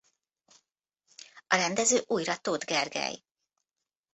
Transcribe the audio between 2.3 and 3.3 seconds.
Tóth Gergely.